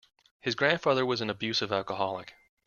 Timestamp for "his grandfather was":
0.39-1.21